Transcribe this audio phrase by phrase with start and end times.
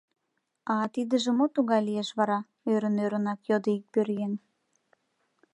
[0.73, 2.39] —А тидыже мо тугай лиеш вара?—
[2.73, 4.33] ӧрын-ӧрынак йодо ик пӧръеҥ.